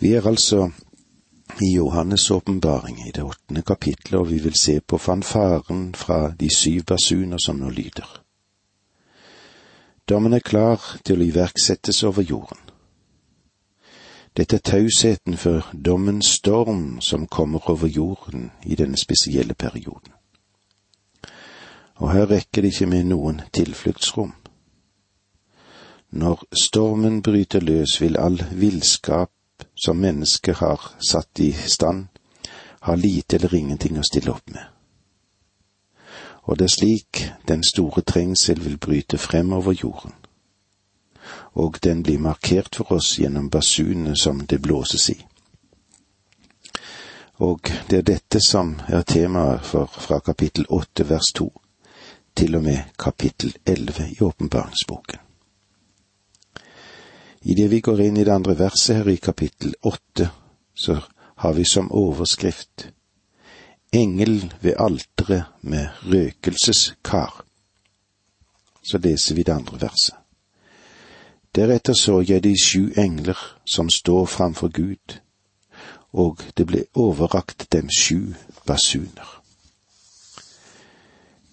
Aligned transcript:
Vi 0.00 0.12
er 0.12 0.26
altså 0.26 0.70
i 1.60 1.78
Johannes' 1.78 2.30
åpenbaring 2.32 3.08
i 3.08 3.10
det 3.10 3.22
åttende 3.22 3.62
kapitlet, 3.62 4.20
og 4.20 4.30
vi 4.30 4.38
vil 4.38 4.54
se 4.54 4.80
på 4.80 4.98
fanfaren 4.98 5.94
fra 5.94 6.32
de 6.40 6.48
syv 6.56 6.82
basuner 6.82 7.38
som 7.38 7.56
nå 7.56 7.68
lyder. 7.70 8.22
Dommen 10.08 10.32
er 10.32 10.38
klar 10.38 10.80
til 11.04 11.20
å 11.20 11.26
iverksettes 11.26 12.02
over 12.02 12.22
jorden. 12.22 12.58
Dette 14.36 14.56
er 14.56 14.64
tausheten 14.64 15.36
for 15.36 15.68
dommens 15.86 16.26
storm 16.26 17.00
som 17.00 17.26
kommer 17.26 17.70
over 17.70 17.88
jorden 17.88 18.50
i 18.64 18.74
denne 18.74 18.96
spesielle 18.96 19.54
perioden. 19.54 20.14
Og 21.94 22.12
her 22.12 22.30
rekker 22.30 22.62
det 22.62 22.72
ikke 22.72 22.86
med 22.86 23.04
noen 23.04 23.42
tilfluktsrom. 23.52 24.32
Når 26.10 26.46
stormen 26.62 27.22
bryter 27.22 27.60
løs, 27.60 28.00
vil 28.00 28.16
all 28.16 28.40
villskap 28.50 29.30
som 29.74 30.00
mennesket 30.00 30.56
har 30.56 30.80
satt 31.10 31.40
i 31.40 31.52
stand, 31.52 32.06
har 32.80 32.96
lite 32.96 33.36
eller 33.36 33.54
ingenting 33.54 33.98
å 33.98 34.04
stille 34.04 34.30
opp 34.30 34.50
med. 34.50 34.64
Og 36.42 36.58
det 36.58 36.64
er 36.64 36.74
slik 36.74 37.24
den 37.48 37.62
store 37.64 38.02
trengsel 38.02 38.60
vil 38.64 38.78
bryte 38.78 39.18
frem 39.18 39.52
over 39.52 39.72
jorden. 39.72 40.12
Og 41.52 41.78
den 41.84 42.02
blir 42.02 42.18
markert 42.18 42.76
for 42.76 42.92
oss 42.92 43.18
gjennom 43.18 43.50
basunene 43.50 44.16
som 44.16 44.46
det 44.46 44.62
blåses 44.62 45.10
i. 45.10 45.18
Og 47.40 47.70
det 47.90 47.98
er 47.98 48.02
dette 48.02 48.40
som 48.44 48.74
er 48.88 49.02
temaet 49.02 49.64
for 49.64 49.86
fra 49.86 50.20
kapittel 50.20 50.66
åtte 50.68 51.08
vers 51.08 51.32
to 51.34 51.50
til 52.36 52.56
og 52.56 52.62
med 52.64 52.92
kapittel 52.98 53.56
elleve 53.66 54.10
i 54.10 54.22
åpenbaringsboken. 54.22 55.29
Idet 57.44 57.70
vi 57.70 57.80
går 57.80 58.00
inn 58.00 58.16
i 58.16 58.24
det 58.24 58.34
andre 58.34 58.58
verset 58.58 58.96
her 58.96 59.08
i 59.08 59.16
kapittel 59.16 59.74
åtte, 59.82 60.30
så 60.74 60.98
har 61.40 61.52
vi 61.56 61.64
som 61.64 61.92
overskrift 61.92 62.90
Engel 63.92 64.52
ved 64.60 64.74
alteret 64.78 65.44
med 65.60 65.88
røkelseskar. 66.02 67.44
Så 68.82 68.98
leser 68.98 69.34
vi 69.34 69.42
det 69.42 69.52
andre 69.52 69.80
verset. 69.80 70.14
Deretter 71.54 71.94
så 71.94 72.20
jeg 72.20 72.44
de 72.44 72.54
sju 72.54 72.92
engler 72.96 73.38
som 73.66 73.90
står 73.90 74.26
framfor 74.26 74.68
Gud, 74.68 75.18
og 76.12 76.44
det 76.56 76.66
ble 76.66 76.84
overrakt 76.94 77.66
dem 77.72 77.90
sju 77.90 78.34
basuner. 78.66 79.42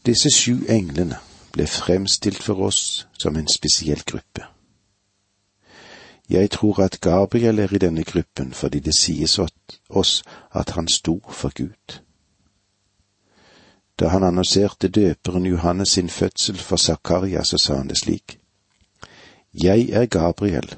Disse 0.06 0.30
sju 0.30 0.68
englene 0.70 1.18
ble 1.52 1.66
fremstilt 1.68 2.44
for 2.44 2.70
oss 2.70 3.08
som 3.18 3.36
en 3.36 3.50
spesiell 3.50 4.04
gruppe. 4.06 4.46
Jeg 6.30 6.52
tror 6.52 6.80
at 6.84 7.02
Gabriel 7.02 7.60
er 7.60 7.74
i 7.74 7.78
denne 7.78 8.04
gruppen 8.04 8.54
fordi 8.54 8.80
det 8.80 8.96
sies 8.96 9.40
oss 9.90 10.24
at 10.52 10.70
han 10.70 10.88
sto 10.88 11.22
for 11.30 11.52
Gud. 11.56 12.02
Da 14.00 14.08
han 14.08 14.24
annonserte 14.24 14.88
døperen 14.88 15.46
Johannes 15.46 15.90
sin 15.90 16.10
fødsel 16.10 16.58
for 16.58 16.78
Zakaria, 16.78 17.44
så 17.44 17.58
sa 17.58 17.76
han 17.76 17.88
det 17.88 17.98
slik. 17.98 18.40
Jeg 19.64 19.90
er 19.90 20.06
Gabriel, 20.06 20.76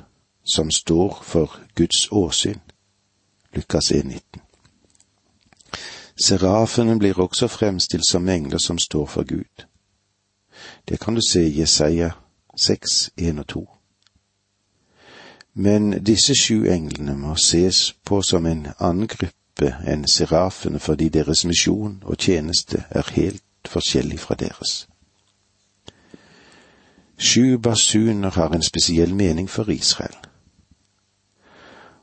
som 0.53 0.71
står 0.71 1.19
for 1.23 1.59
Guds 1.75 2.07
åsyn. 2.11 2.59
Lukas 3.53 3.91
1,19. 3.91 4.21
Serafene 6.23 6.99
blir 6.99 7.19
også 7.19 7.47
fremstilt 7.47 8.07
som 8.07 8.29
engler 8.29 8.57
som 8.57 8.77
står 8.77 9.05
for 9.05 9.23
Gud. 9.23 9.65
Det 10.89 10.99
kan 10.99 11.15
du 11.15 11.21
se 11.29 11.43
i 11.47 11.59
Jesaja 11.59 12.11
6, 12.55 13.11
1 13.17 13.39
og 13.39 13.47
2. 13.47 13.78
Men 15.59 15.91
disse 16.07 16.35
sju 16.39 16.69
englene 16.71 17.17
må 17.19 17.33
ses 17.35 17.79
på 18.07 18.21
som 18.23 18.45
en 18.47 18.61
annen 18.77 19.09
gruppe 19.11 19.73
enn 19.91 20.05
serafene 20.07 20.79
fordi 20.79 21.09
deres 21.11 21.41
misjon 21.49 21.97
og 22.05 22.15
tjeneste 22.15 22.85
er 22.95 23.09
helt 23.17 23.67
forskjellig 23.67 24.21
fra 24.23 24.37
deres. 24.39 24.85
Sju 27.19 27.57
basuner 27.57 28.31
har 28.39 28.55
en 28.55 28.63
spesiell 28.63 29.11
mening 29.11 29.49
for 29.51 29.67
Israel, 29.73 30.15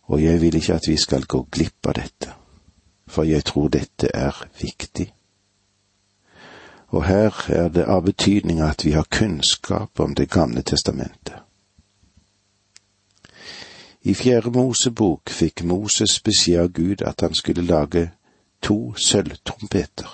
og 0.05 0.21
jeg 0.23 0.43
vil 0.45 0.61
ikke 0.61 0.77
at 0.77 0.91
vi 0.93 0.99
skal 1.01 1.25
gå 1.25 1.47
glipp 1.51 1.89
av 1.89 1.97
dette, 2.03 2.37
for 3.09 3.25
jeg 3.25 3.49
tror 3.49 3.73
dette 3.73 4.13
er 4.13 4.45
viktig. 4.61 5.09
Og 6.93 7.09
her 7.09 7.41
er 7.49 7.73
det 7.73 7.89
av 7.89 8.05
betydning 8.05 8.61
at 8.61 8.85
vi 8.85 8.93
har 8.93 9.09
kunnskap 9.11 10.01
om 10.01 10.15
Det 10.15 10.29
gamle 10.31 10.63
testamentet. 10.63 11.46
I 14.07 14.15
Fjerde 14.15 14.51
Mosebok 14.55 15.31
fikk 15.35 15.65
Moses 15.67 16.21
beskjed 16.23 16.61
av 16.63 16.69
Gud 16.73 17.01
at 17.03 17.25
han 17.25 17.33
skulle 17.35 17.65
lage 17.67 18.05
to 18.63 18.95
sølvtrompeter. 18.95 20.13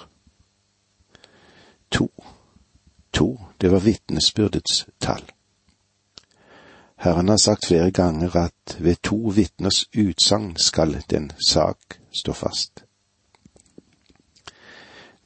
To. 1.92 2.06
To, 3.12 3.26
det 3.60 3.68
var 3.68 3.84
vitnesbyrdets 3.84 4.86
tall. 4.96 5.26
Herren 6.96 7.28
har 7.28 7.36
sagt 7.36 7.66
flere 7.66 7.90
ganger 7.90 8.36
at 8.36 8.76
ved 8.78 9.02
to 9.02 9.18
vitners 9.36 9.84
utsagn 9.92 10.56
skal 10.56 10.96
den 11.10 11.28
sak 11.48 11.98
stå 12.16 12.32
fast. 12.32 12.84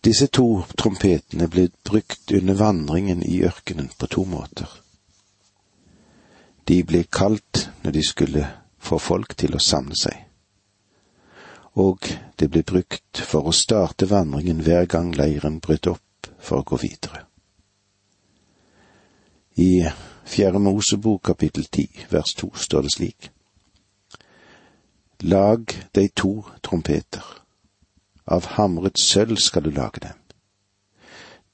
Disse 0.05 0.27
to 0.27 0.65
trompetene 0.79 1.47
ble 1.47 1.69
brukt 1.85 2.35
under 2.35 2.59
vandringen 2.59 3.23
i 3.23 3.45
ørkenen 3.47 3.93
på 3.99 4.11
to 4.11 4.25
måter. 4.25 4.86
De 6.67 6.83
ble 6.83 7.05
kalt 7.05 7.69
når 7.85 7.95
de 7.95 8.03
skulle 8.03 8.47
få 8.79 8.99
folk 8.99 9.37
til 9.39 9.55
å 9.55 9.63
samle 9.63 9.95
seg. 9.99 10.17
Og 11.77 12.09
det 12.41 12.49
ble 12.51 12.65
brukt 12.67 13.21
for 13.21 13.47
å 13.47 13.55
starte 13.55 14.09
vandringen 14.11 14.63
hver 14.65 14.89
gang 14.91 15.13
leiren 15.15 15.61
brøt 15.61 15.87
opp 15.93 16.31
for 16.39 16.63
å 16.63 16.67
gå 16.67 16.81
videre. 16.83 17.23
I 19.57 19.87
Fjerde 20.27 20.59
Mosebok 20.59 21.23
kapittel 21.31 21.69
ti 21.71 21.87
vers 22.11 22.35
to 22.35 22.51
står 22.55 22.83
det 22.83 22.93
slik. 22.97 23.31
Lag 25.23 25.71
deg 25.95 26.13
to 26.19 26.43
trompeter. 26.67 27.25
Av 28.27 28.57
hamret 28.57 28.99
sølv 28.99 29.39
skal 29.41 29.65
du 29.65 29.71
lage 29.71 30.03
dem. 30.03 30.26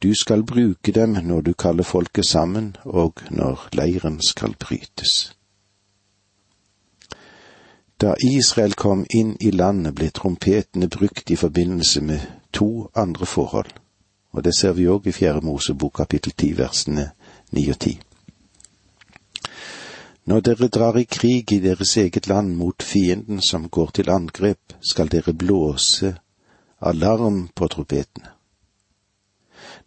Du 0.03 0.15
skal 0.15 0.43
bruke 0.43 0.93
dem 0.93 1.11
når 1.23 1.41
du 1.41 1.53
kaller 1.53 1.83
folket 1.83 2.27
sammen 2.27 2.77
og 2.85 3.23
når 3.31 3.69
leiren 3.73 4.21
skal 4.23 4.57
brytes. 4.59 5.37
Da 8.03 8.15
Israel 8.19 8.75
kom 8.75 9.05
inn 9.15 9.37
i 9.41 9.51
landet, 9.51 9.95
ble 9.95 10.09
trompetene 10.11 10.89
brukt 10.91 11.31
i 11.31 11.37
forbindelse 11.37 12.01
med 12.03 12.25
to 12.53 12.91
andre 12.95 13.27
forhold, 13.27 13.71
og 14.33 14.45
det 14.45 14.57
ser 14.59 14.75
vi 14.75 14.89
òg 14.91 15.07
i 15.07 15.15
Fjerde 15.15 15.45
Mosebok 15.47 15.95
kapittel 16.01 16.35
ti 16.35 16.51
versene 16.59 17.13
ni 17.53 17.69
og 17.71 17.79
ti. 17.79 17.95
Når 20.27 20.41
dere 20.41 20.69
drar 20.69 20.99
i 20.99 21.07
krig 21.07 21.53
i 21.53 21.63
deres 21.63 21.97
eget 21.97 22.27
land 22.27 22.57
mot 22.59 22.83
fienden 22.83 23.43
som 23.43 23.69
går 23.69 23.91
til 23.95 24.11
angrep, 24.11 24.75
skal 24.81 25.11
dere 25.11 25.35
blåse 25.35 26.17
alarm 26.81 27.49
på 27.55 27.69
trompetene. 27.69 28.42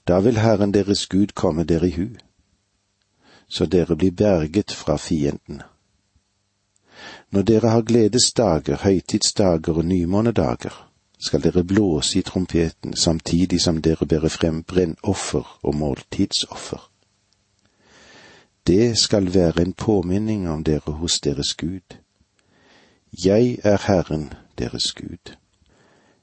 Da 0.08 0.20
vil 0.20 0.38
Herren 0.38 0.74
deres 0.74 1.08
Gud 1.08 1.28
komme 1.34 1.64
dere 1.64 1.88
i 1.88 1.92
hu, 1.92 2.08
så 3.48 3.66
dere 3.66 3.96
blir 3.96 4.12
berget 4.12 4.72
fra 4.72 4.98
fienden. 4.98 5.62
Når 7.32 7.42
dere 7.42 7.70
har 7.70 7.82
gledesdager, 7.82 8.78
høytidsdager 8.84 9.78
og 9.78 9.86
nymånedager, 9.86 10.92
skal 11.20 11.44
dere 11.44 11.64
blåse 11.64 12.20
i 12.20 12.22
trompeten 12.22 12.96
samtidig 12.96 13.62
som 13.62 13.82
dere 13.82 14.06
bærer 14.06 14.30
frem 14.30 14.64
brennoffer 14.64 15.60
og 15.64 15.76
måltidsoffer. 15.76 16.90
Det 18.68 18.98
skal 18.98 19.34
være 19.34 19.62
en 19.62 19.74
påminning 19.74 20.50
om 20.50 20.64
dere 20.64 20.92
hos 20.92 21.20
deres 21.20 21.54
Gud. 21.54 21.98
Jeg 23.26 23.58
er 23.64 23.78
Herren 23.88 24.34
deres 24.58 24.94
Gud. 24.94 25.36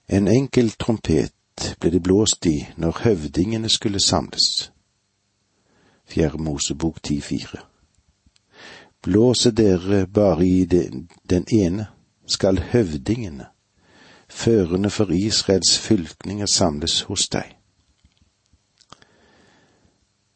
En 0.09 0.29
enkel 0.29 0.71
trompet 0.71 1.33
ble 1.81 1.91
det 1.91 2.03
blåst 2.03 2.47
i 2.47 2.67
når 2.77 2.99
høvdingene 3.05 3.69
skulle 3.69 4.01
samles. 4.01 4.73
Fjerde 6.07 6.43
Mosebok 6.43 6.99
10,4. 7.07 7.61
Blåse 9.03 9.51
dere 9.51 10.07
bare 10.07 10.47
i 10.47 10.65
den, 10.65 11.09
den 11.31 11.47
ene, 11.53 11.87
skal 12.27 12.59
høvdingene, 12.59 13.47
førende 14.29 14.91
for 14.91 15.11
Israels 15.11 15.79
fylkninger, 15.79 16.47
samles 16.47 17.01
hos 17.01 17.29
deg. 17.29 17.57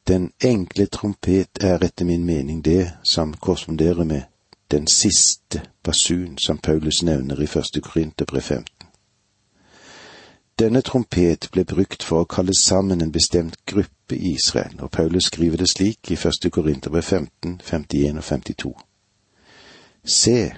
Den 0.08 0.32
enkle 0.44 0.86
trompet 0.86 1.58
er 1.60 1.82
etter 1.82 2.04
min 2.04 2.24
mening 2.24 2.64
det 2.64 2.92
som 3.10 3.34
korresponderer 3.34 4.04
med 4.04 4.22
den 4.70 4.86
siste 4.86 5.62
basun 5.82 6.38
som 6.38 6.58
Paulus 6.58 7.02
nevner 7.02 7.40
i 7.42 7.46
første 7.46 7.80
Korinterbrev 7.80 8.42
15. 8.42 8.75
Denne 10.58 10.80
trompet 10.80 11.50
ble 11.52 11.66
brukt 11.68 12.02
for 12.02 12.24
å 12.24 12.28
kalle 12.32 12.54
sammen 12.56 13.02
en 13.04 13.10
bestemt 13.12 13.58
gruppe 13.68 14.16
i 14.16 14.30
Israel, 14.38 14.78
og 14.80 14.90
Paulus 14.90 15.26
skriver 15.28 15.60
det 15.60 15.68
slik 15.68 16.10
i 16.10 16.16
første 16.16 16.48
Korinterbrev 16.50 17.02
15, 17.02 17.58
51 17.60 18.16
og 18.16 18.24
52. 18.24 18.72
Se, 20.04 20.56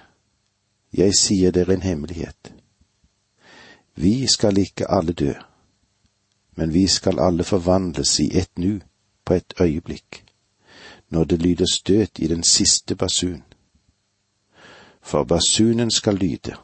Jeg 0.92 1.14
sier 1.14 1.50
dere 1.50 1.74
en 1.74 1.82
hemmelighet. 1.82 2.52
Vi 3.94 4.26
skal 4.26 4.58
ikke 4.58 4.86
alle 4.88 5.12
dø, 5.12 5.34
men 6.56 6.72
vi 6.74 6.86
skal 6.86 7.18
alle 7.18 7.44
forvandles 7.44 8.20
i 8.20 8.30
ett 8.38 8.58
nu, 8.58 8.80
på 9.24 9.34
et 9.34 9.54
øyeblikk, 9.60 10.24
når 11.10 11.24
det 11.24 11.42
lyder 11.42 11.66
støt 11.72 12.18
i 12.18 12.26
den 12.26 12.42
siste 12.42 12.96
basun. 12.96 13.42
For 15.02 15.24
basunen 15.24 15.90
skal 15.90 16.14
lyde, 16.14 16.56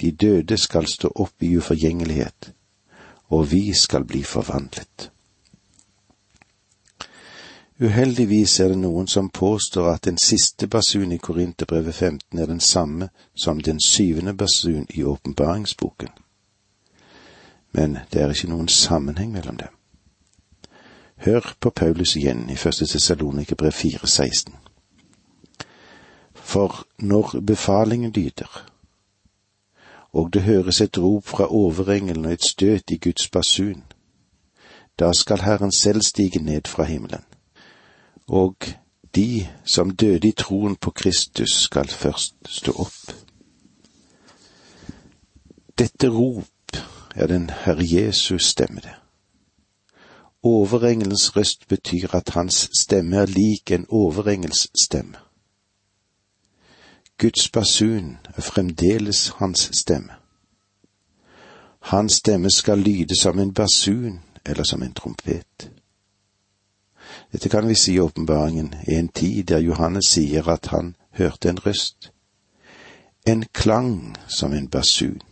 de 0.00 0.12
døde 0.12 0.56
skal 0.56 0.86
stå 0.86 1.12
opp 1.14 1.42
i 1.42 1.56
uforgjengelighet, 1.56 2.52
og 3.28 3.52
vi 3.52 3.72
skal 3.72 4.04
bli 4.04 4.22
forvandlet. 4.22 5.10
Uheldigvis 7.80 8.60
er 8.60 8.68
det 8.72 8.78
noen 8.80 9.08
som 9.08 9.28
påstår 9.28 9.90
at 9.90 10.06
den 10.08 10.16
siste 10.18 10.66
basun 10.66 11.12
i 11.12 11.18
Korinterbrevet 11.18 11.94
15 11.94 12.38
er 12.38 12.46
den 12.46 12.60
samme 12.60 13.08
som 13.34 13.60
den 13.60 13.80
syvende 13.80 14.32
basun 14.34 14.86
i 14.90 15.04
åpenbaringsboken. 15.04 16.08
Men 17.72 17.98
det 18.12 18.22
er 18.22 18.32
ikke 18.32 18.48
noen 18.48 18.68
sammenheng 18.68 19.32
mellom 19.32 19.56
dem. 19.56 19.74
Hør 21.16 21.52
på 21.60 21.70
Paulus 21.70 22.16
igjen 22.16 22.48
i 22.50 22.56
første 22.56 22.86
Tessalonikerbrev 22.86 23.72
4,16. 23.72 24.56
For 26.34 26.86
når 26.98 27.40
befalingen 27.46 28.12
lyder, 28.12 28.75
og 30.16 30.32
det 30.32 30.42
høres 30.42 30.80
et 30.80 30.98
rop 30.98 31.28
fra 31.28 31.46
overengelen 31.52 32.24
og 32.24 32.32
et 32.32 32.44
støt 32.44 32.90
i 32.90 32.96
Guds 32.96 33.28
basun, 33.28 33.84
da 34.98 35.12
skal 35.12 35.44
Herren 35.44 35.72
selv 35.72 36.02
stige 36.02 36.42
ned 36.42 36.64
fra 36.72 36.88
himmelen 36.88 37.26
og 38.26 38.56
de 39.14 39.46
som 39.64 39.90
døde 39.90 40.28
i 40.28 40.32
troen 40.32 40.76
på 40.76 40.90
Kristus 40.90 41.50
skal 41.62 41.88
først 41.88 42.34
stå 42.48 42.72
opp. 42.72 43.12
Dette 45.78 46.08
rop 46.08 46.80
er 47.14 47.26
den 47.26 47.50
Herre 47.50 47.84
Jesus 47.84 48.44
stemme 48.44 48.80
det. 48.80 48.94
Overengelens 50.42 51.36
røst 51.36 51.68
betyr 51.68 52.14
at 52.14 52.28
hans 52.28 52.68
stemme 52.80 53.16
er 53.16 53.26
lik 53.26 53.70
en 53.70 53.86
overengels 53.88 54.68
stemme. 54.84 55.25
Guds 57.18 57.48
basun 57.48 58.18
er 58.36 58.42
fremdeles 58.42 59.28
hans 59.28 59.70
stemme. 59.72 60.12
Hans 61.80 62.12
stemme 62.12 62.50
skal 62.50 62.78
lyde 62.78 63.16
som 63.20 63.38
en 63.38 63.54
basun 63.54 64.20
eller 64.46 64.64
som 64.64 64.82
en 64.82 64.94
trompet. 64.94 65.70
Dette 67.32 67.48
kan 67.48 67.68
vi 67.68 67.74
si 67.74 67.94
i 67.94 68.00
åpenbaringen 68.00 68.74
i 68.88 68.94
en 68.94 69.08
tid 69.08 69.44
der 69.44 69.58
Johannes 69.58 70.06
sier 70.06 70.48
at 70.48 70.66
han 70.66 70.96
hørte 71.10 71.48
en 71.48 71.58
røst, 71.66 72.12
en 73.26 73.44
klang 73.52 74.16
som 74.28 74.52
en 74.52 74.68
basun, 74.68 75.22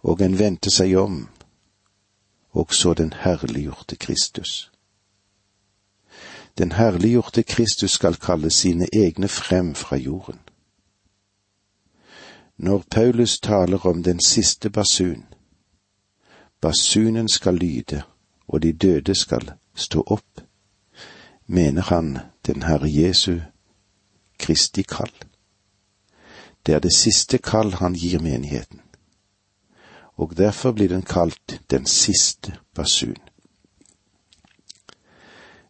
og 0.00 0.20
en 0.20 0.38
vendte 0.38 0.70
seg 0.70 0.96
om 0.96 1.26
og 2.56 2.74
så 2.74 2.94
den 2.94 3.12
herliggjorte 3.12 3.96
Kristus. 3.96 4.70
Den 6.58 6.72
herliggjorte 6.72 7.42
Kristus 7.42 7.90
skal 7.90 8.14
kalle 8.14 8.50
sine 8.50 8.86
egne 8.92 9.28
frem 9.28 9.74
fra 9.74 9.96
jorden. 9.96 10.38
Når 12.56 12.84
Paulus 12.90 13.40
taler 13.40 13.86
om 13.86 14.02
den 14.02 14.20
siste 14.20 14.70
basun, 14.70 15.24
basunen 16.60 17.28
skal 17.28 17.54
lyde, 17.54 18.02
og 18.48 18.62
de 18.62 18.72
døde 18.72 19.14
skal 19.14 19.52
stå 19.74 20.04
opp, 20.06 20.40
mener 21.46 21.82
han 21.82 22.18
den 22.46 22.62
Herre 22.62 22.88
Jesu 22.92 23.38
Kristi 24.38 24.82
kall. 24.82 25.12
Det 26.66 26.74
er 26.74 26.78
det 26.78 26.92
siste 26.92 27.38
kall 27.38 27.72
han 27.72 27.94
gir 27.94 28.18
menigheten, 28.20 28.80
og 30.16 30.36
derfor 30.36 30.72
blir 30.72 30.88
den 30.88 31.02
kalt 31.02 31.60
den 31.70 31.86
siste 31.86 32.56
basun. 32.74 33.25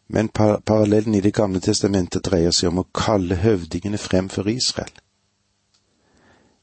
Men 0.07 0.29
parallellen 0.29 1.15
i 1.15 1.21
Det 1.21 1.33
gamle 1.35 1.59
testamentet 1.59 2.23
dreier 2.23 2.51
seg 2.55 2.71
om 2.71 2.79
å 2.79 2.89
kalle 2.95 3.35
høvdingene 3.41 3.99
frem 3.99 4.29
for 4.31 4.47
Israel. 4.47 4.93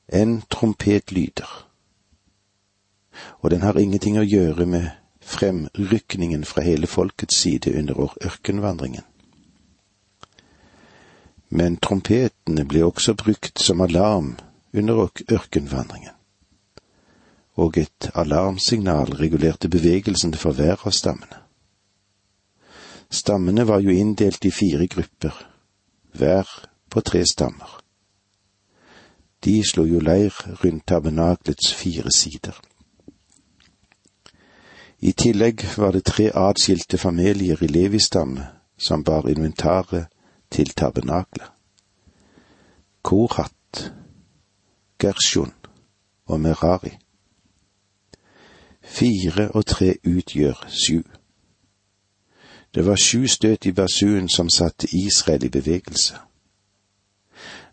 En 0.09 0.43
trompet 0.49 1.13
lyder, 1.13 1.49
og 3.41 3.51
den 3.51 3.63
har 3.63 3.79
ingenting 3.81 4.19
å 4.19 4.25
gjøre 4.25 4.67
med 4.67 4.91
fremrykningen 5.25 6.45
fra 6.45 6.65
hele 6.65 6.87
folkets 6.87 7.37
side 7.41 7.73
under 7.79 8.01
ørkenvandringen. 8.25 9.05
Men 11.49 11.77
trompetene 11.77 12.65
ble 12.69 12.83
også 12.85 13.15
brukt 13.15 13.61
som 13.63 13.81
alarm 13.81 14.35
under 14.73 15.07
ørkenvandringen, 15.33 16.13
og 17.57 17.79
et 17.79 18.11
alarmsignal 18.15 19.15
regulerte 19.21 19.71
bevegelsene 19.71 20.37
for 20.41 20.57
hver 20.57 20.81
av 20.83 20.93
stammene. 20.93 21.44
Stammene 23.15 23.69
var 23.69 23.79
jo 23.81 23.91
inndelt 23.91 24.45
i 24.45 24.51
fire 24.51 24.87
grupper, 24.87 25.35
hver 26.19 26.49
på 26.91 27.01
tre 27.01 27.23
stammer. 27.27 27.81
De 29.45 29.63
slo 29.71 29.85
jo 29.87 30.01
leir 30.03 30.35
rundt 30.65 30.87
tabernaklets 30.87 31.71
fire 31.75 32.11
sider. 32.11 32.59
I 34.99 35.13
tillegg 35.13 35.63
var 35.77 35.93
det 35.93 36.05
tre 36.11 36.31
atskilte 36.35 36.99
familier 36.99 37.63
i 37.63 37.71
Levi-stamme 37.71 38.47
som 38.77 39.05
bar 39.05 39.29
inventaret 39.29 40.07
til 40.51 40.75
tabernaklet. 40.75 41.51
Korat, 43.03 43.93
Gershon 44.99 45.53
og 46.27 46.41
Merari. 46.41 46.97
Fire 48.83 49.51
og 49.51 49.67
tre 49.67 49.95
utgjør 50.03 50.67
sju. 50.69 51.03
Det 52.75 52.83
var 52.83 52.97
sju 52.97 53.29
støt 53.29 53.67
i 53.67 53.73
basunen 53.73 54.29
som 54.29 54.51
satte 54.51 54.87
Israel 54.97 55.45
i 55.45 55.49
bevegelse. 55.49 56.15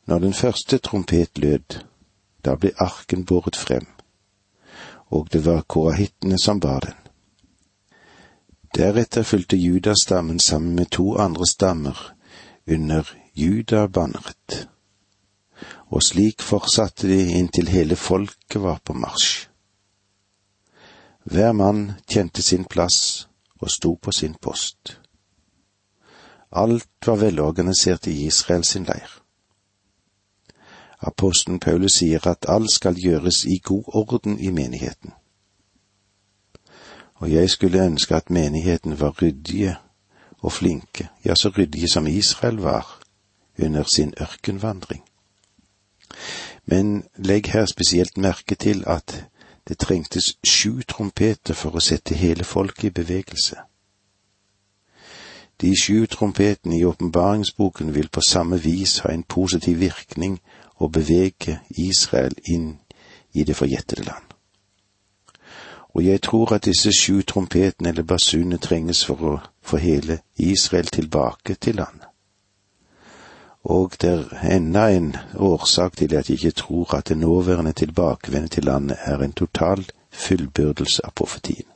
Når 0.06 0.20
den 0.20 0.34
første 0.34 0.78
trompet 0.78 1.38
lød, 1.38 1.80
da 2.46 2.56
ble 2.56 2.72
arken 2.78 3.26
båret 3.26 3.56
frem, 3.56 3.88
og 5.10 5.28
det 5.34 5.46
var 5.46 5.62
korahittene 5.62 6.38
som 6.40 6.60
bar 6.60 6.80
den. 6.80 6.98
Deretter 8.78 9.24
fulgte 9.24 9.58
judastammen 9.58 10.40
sammen 10.40 10.76
med 10.76 10.86
to 10.92 11.16
andre 11.18 11.48
stammer 11.48 12.14
under 12.68 13.04
judabanneret, 13.36 14.68
og 15.90 16.04
slik 16.04 16.42
fortsatte 16.42 17.08
de 17.08 17.40
inntil 17.40 17.68
hele 17.68 17.96
folket 17.96 18.62
var 18.62 18.80
på 18.86 18.94
marsj. 18.94 19.48
Hver 21.24 21.52
mann 21.52 21.92
kjente 22.10 22.42
sin 22.42 22.66
plass 22.66 23.28
og 23.62 23.70
sto 23.70 23.94
på 24.02 24.12
sin 24.12 24.36
post. 24.42 25.00
Alt 26.52 27.08
var 27.08 27.16
velorganisert 27.16 28.08
i 28.08 28.26
Israel 28.26 28.64
sin 28.64 28.84
leir. 28.84 29.18
Apostelen 31.00 31.60
Paulus 31.60 32.02
sier 32.02 32.28
at 32.28 32.46
alt 32.50 32.72
skal 32.72 32.96
gjøres 32.96 33.46
i 33.46 33.62
god 33.64 33.84
orden 33.88 34.40
i 34.40 34.52
menigheten 34.52 35.14
og 37.22 37.32
jeg 37.32 37.50
skulle 37.50 37.86
ønske 37.86 38.16
at 38.16 38.30
menigheten 38.30 39.00
var 39.00 39.22
ryddige 39.22 39.76
og 40.38 40.52
flinke, 40.52 41.10
ja, 41.26 41.36
så 41.36 41.50
ryddige 41.50 41.88
som 41.88 42.08
Israel 42.08 42.56
var 42.56 43.00
under 43.64 43.84
sin 43.84 44.14
ørkenvandring. 44.22 45.04
Men 46.66 47.04
legg 47.16 47.52
her 47.52 47.66
spesielt 47.66 48.18
merke 48.18 48.56
til 48.56 48.84
at 48.88 49.26
det 49.68 49.78
trengtes 49.78 50.38
sju 50.48 50.82
trompeter 50.88 51.54
for 51.54 51.76
å 51.76 51.84
sette 51.84 52.16
hele 52.16 52.44
folket 52.44 52.90
i 52.90 52.96
bevegelse. 53.02 53.60
De 55.62 55.76
sju 55.78 56.08
trompetene 56.10 56.80
i 56.80 56.86
åpenbaringsboken 56.86 57.94
vil 57.94 58.10
på 58.10 58.22
samme 58.26 58.58
vis 58.58 59.00
ha 59.06 59.14
en 59.14 59.24
positiv 59.24 59.80
virkning 59.80 60.40
og 60.82 60.92
bevege 60.98 61.60
Israel 61.70 62.34
inn 62.46 62.78
i 63.34 63.46
det 63.46 63.56
forjettede 63.56 64.10
land 64.10 64.32
og 65.94 66.06
jeg 66.06 66.22
tror 66.22 66.54
at 66.54 66.66
disse 66.66 66.92
sju 66.92 67.22
trompetene 67.22 67.90
eller 67.90 68.04
basunene 68.04 68.58
trenges 68.58 69.04
for 69.06 69.26
å 69.28 69.34
få 69.62 69.78
hele 69.78 70.22
Israel 70.38 70.88
tilbake 70.88 71.56
til 71.56 71.76
landet. 71.76 72.11
Og 73.64 73.92
det 74.02 74.10
er 74.10 74.56
enda 74.56 74.88
en 74.90 75.16
årsak 75.36 75.98
til 75.98 76.14
at 76.16 76.30
jeg 76.30 76.44
ikke 76.44 76.52
tror 76.52 76.96
at 76.96 77.08
det 77.08 77.18
nåværende 77.18 77.74
tilbakevende 77.74 78.48
til 78.48 78.64
landet 78.64 78.98
er 79.06 79.18
en 79.18 79.34
total 79.34 79.86
fullbyrdelse 80.12 81.06
av 81.06 81.12
profetien. 81.16 81.68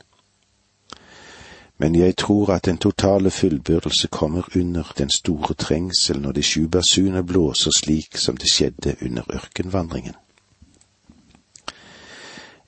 Men 1.78 1.94
jeg 1.94 2.16
tror 2.16 2.52
at 2.52 2.64
den 2.64 2.78
totale 2.78 3.30
fullbyrdelse 3.30 4.08
kommer 4.08 4.42
under 4.56 4.92
den 4.98 5.10
store 5.10 5.54
trengsel 5.54 6.20
når 6.20 6.32
de 6.32 6.42
sju 6.42 6.68
basuner 6.68 7.22
blåser 7.22 7.70
slik 7.70 8.16
som 8.16 8.36
det 8.36 8.50
skjedde 8.52 8.96
under 9.02 9.22
ørkenvandringen. 9.34 10.14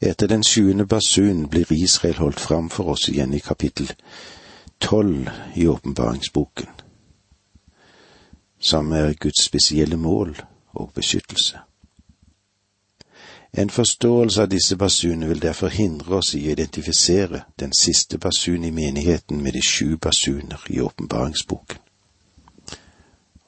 Etter 0.01 0.27
den 0.27 0.45
sjuende 0.45 0.87
basun 0.87 1.49
blir 1.49 1.73
Israel 1.73 2.15
holdt 2.15 2.41
fram 2.41 2.71
for 2.71 2.85
oss 2.85 3.09
igjen 3.09 3.35
i 3.35 3.39
kapittel 3.39 3.91
tolv 4.81 5.31
i 5.57 5.67
åpenbaringsboken, 5.67 6.69
som 8.61 8.93
er 8.93 9.12
Guds 9.12 9.45
spesielle 9.45 9.97
mål 9.97 10.37
og 10.75 10.93
beskyttelse. 10.95 11.59
En 13.53 13.71
forståelse 13.71 14.43
av 14.43 14.49
disse 14.49 14.77
basunene 14.77 15.29
vil 15.29 15.43
derfor 15.43 15.73
hindre 15.73 16.19
oss 16.21 16.35
i 16.35 16.45
å 16.47 16.53
identifisere 16.53 17.45
den 17.61 17.73
siste 17.73 18.19
basun 18.19 18.65
i 18.65 18.71
menigheten 18.71 19.43
med 19.43 19.57
de 19.57 19.62
sju 19.65 19.97
basuner 19.97 20.67
i 20.69 20.81
åpenbaringsboken. 20.81 21.79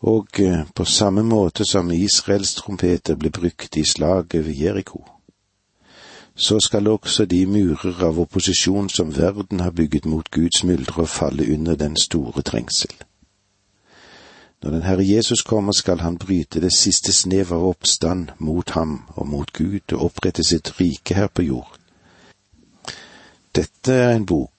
Og 0.00 0.40
eh, 0.40 0.64
på 0.74 0.84
samme 0.84 1.22
måte 1.22 1.64
som 1.68 1.90
Israels 1.92 2.54
trompeter 2.56 3.18
ble 3.20 3.30
brukt 3.30 3.76
i 3.76 3.84
slaget 3.84 4.46
ved 4.46 4.56
Jeriko, 4.56 5.04
så 6.34 6.56
skal 6.60 6.88
også 6.88 7.26
de 7.28 7.44
murer 7.46 8.00
av 8.06 8.20
opposisjon 8.20 8.88
som 8.88 9.12
verden 9.16 9.60
har 9.60 9.70
bygget 9.76 10.06
mot 10.06 10.30
Guds 10.30 10.64
myldre, 10.64 11.06
falle 11.06 11.44
under 11.52 11.76
den 11.76 11.96
store 12.00 12.42
trengsel. 12.42 12.94
Når 14.62 14.70
den 14.70 14.82
Herre 14.82 15.08
Jesus 15.08 15.42
kommer, 15.42 15.72
skal 15.72 15.98
han 15.98 16.18
bryte 16.18 16.60
det 16.60 16.72
siste 16.72 17.12
snev 17.12 17.52
av 17.52 17.64
oppstand 17.64 18.28
mot 18.38 18.70
ham 18.70 19.02
og 19.16 19.26
mot 19.26 19.52
Gud 19.52 19.92
og 19.92 20.04
opprette 20.10 20.44
sitt 20.44 20.74
rike 20.80 21.14
her 21.16 21.28
på 21.32 21.42
jord. 21.42 21.76
Dette 23.56 23.92
er 23.92 24.16
en 24.16 24.26
bok, 24.26 24.52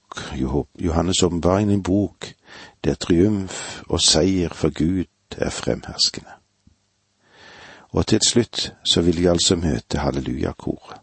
Johannes' 0.82 1.24
åpenbaring, 1.26 1.72
en 1.72 1.84
bok 1.84 2.34
der 2.84 2.96
triumf 2.96 3.84
og 3.88 4.02
seier 4.02 4.54
for 4.54 4.74
Gud 4.74 5.06
er 5.38 5.50
fremherskende. 5.50 6.34
Og 7.92 8.08
til 8.08 8.20
slutt 8.28 8.74
så 8.84 9.02
vil 9.02 9.20
vi 9.20 9.26
altså 9.26 9.56
møte 9.56 10.00
hallelujakoret. 10.00 10.98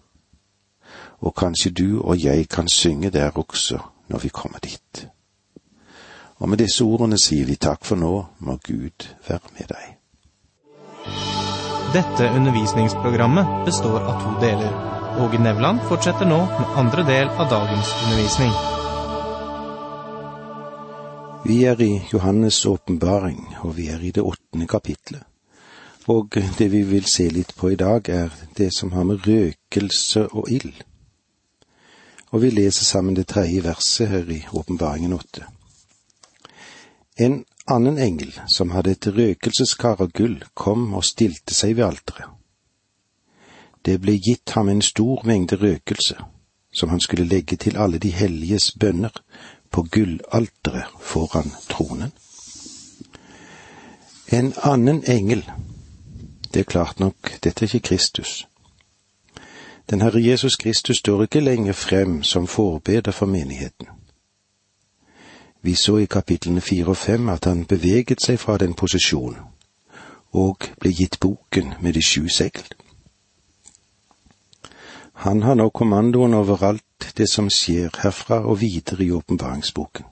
Og 1.19 1.35
kanskje 1.35 1.71
du 1.71 2.00
og 2.02 2.25
jeg 2.25 2.49
kan 2.49 2.69
synge 2.69 3.11
der 3.11 3.31
også 3.31 3.78
når 4.09 4.19
vi 4.19 4.28
kommer 4.28 4.59
dit. 4.59 5.09
Og 6.38 6.49
med 6.49 6.61
disse 6.62 6.85
ordene 6.87 7.18
sier 7.18 7.47
vi 7.49 7.57
takk 7.59 7.85
for 7.87 7.99
nå, 7.99 8.12
må 8.47 8.59
Gud 8.62 9.09
være 9.26 9.54
med 9.59 9.73
deg. 9.73 9.95
Dette 11.95 12.28
undervisningsprogrammet 12.37 13.64
består 13.66 14.02
av 14.04 14.23
to 14.23 14.35
deler. 14.42 14.75
Åge 15.18 15.40
Nevland 15.42 15.80
fortsetter 15.88 16.28
nå 16.28 16.38
med 16.52 16.76
andre 16.83 17.04
del 17.09 17.30
av 17.33 17.49
dagens 17.50 17.95
undervisning. 18.04 18.52
Vi 21.49 21.64
er 21.64 21.80
i 21.80 22.02
Johannes' 22.12 22.66
åpenbaring, 22.68 23.40
og 23.64 23.76
vi 23.76 23.88
er 23.88 24.04
i 24.04 24.12
det 24.12 24.23
åttende 24.23 24.66
kapitlet. 24.66 25.25
Og 26.09 26.38
det 26.59 26.71
vi 26.73 26.83
vil 26.83 27.04
se 27.09 27.28
litt 27.33 27.57
på 27.57 27.73
i 27.73 27.80
dag, 27.80 28.09
er 28.09 28.30
det 28.57 28.71
som 28.76 28.92
har 28.92 29.04
med 29.09 29.26
røkelse 29.26 30.28
og 30.28 30.52
ild. 30.52 30.85
Og 32.30 32.42
vi 32.42 32.50
leser 32.52 32.85
sammen 32.85 33.16
det 33.16 33.26
tredje 33.33 33.64
verset 33.64 34.09
her 34.09 34.28
i 34.28 34.42
Åpenbaringen 34.52 35.12
åtte. 35.12 35.49
En 37.19 37.45
annen 37.67 37.99
engel, 37.99 38.41
som 38.47 38.71
hadde 38.71 38.93
et 38.95 39.07
røkelseskar 39.07 40.03
av 40.05 40.13
gull, 40.15 40.37
kom 40.55 40.93
og 40.95 41.05
stilte 41.05 41.55
seg 41.55 41.75
ved 41.77 41.89
alteret. 41.89 42.31
Det 43.83 43.97
ble 44.03 44.15
gitt 44.23 44.55
ham 44.55 44.69
en 44.69 44.83
stor 44.83 45.25
mengde 45.27 45.59
røkelse, 45.59 46.15
som 46.71 46.93
han 46.95 47.01
skulle 47.01 47.27
legge 47.27 47.57
til 47.57 47.77
alle 47.77 47.99
de 47.99 48.13
helliges 48.15 48.71
bønner 48.79 49.15
på 49.71 49.83
gullalteret 49.91 50.95
foran 51.01 51.51
tronen. 51.69 52.13
En 54.29 54.53
annen 54.63 55.03
engel, 55.09 55.43
det 56.55 56.61
er 56.61 56.71
klart 56.71 57.01
nok, 57.01 57.39
dette 57.43 57.65
er 57.65 57.75
ikke 57.75 57.89
Kristus. 57.89 58.47
Den 59.91 60.01
Herre 60.01 60.23
Jesus 60.23 60.57
Kristus 60.57 61.03
står 61.03 61.23
ikke 61.23 61.41
lenger 61.41 61.73
frem 61.73 62.23
som 62.23 62.47
forbeder 62.47 63.13
for 63.13 63.27
menigheten. 63.27 63.98
Vi 65.62 65.75
så 65.75 65.99
i 65.99 66.07
kapitlene 66.07 66.61
fire 66.61 66.93
og 66.95 66.97
fem 66.97 67.29
at 67.29 67.45
han 67.45 67.65
beveget 67.65 68.23
seg 68.23 68.38
fra 68.38 68.59
den 68.59 68.75
posisjonen, 68.75 69.41
og 70.33 70.69
ble 70.81 70.93
gitt 70.95 71.19
boken 71.21 71.75
med 71.81 71.97
de 71.99 72.03
sju 72.03 72.29
segl. 72.29 72.62
Han 75.25 75.43
har 75.43 75.59
nå 75.59 75.69
kommandoen 75.75 76.35
over 76.35 76.62
alt 76.62 77.09
det 77.19 77.27
som 77.31 77.50
skjer 77.50 77.91
herfra 78.05 78.45
og 78.47 78.61
videre 78.61 79.05
i 79.05 79.11
åpenbaringsboken. 79.11 80.05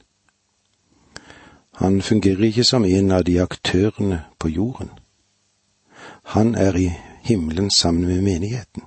Han 1.76 2.03
fungerer 2.03 2.49
ikke 2.49 2.65
som 2.65 2.85
en 2.85 3.12
av 3.12 3.23
de 3.25 3.38
aktørene 3.41 4.25
på 4.38 4.49
jorden. 4.49 4.91
Han 6.35 6.55
er 6.55 6.76
i 6.76 6.91
himmelen 7.23 7.71
sammen 7.71 8.09
med 8.09 8.23
menigheten, 8.23 8.83